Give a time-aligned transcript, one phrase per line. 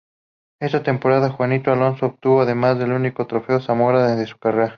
[0.59, 4.69] Esa temporada Juanito Alonso obtuvo además el único Trofeo Zamora de su carrera.